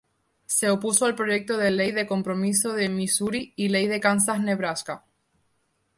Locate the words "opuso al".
0.71-1.13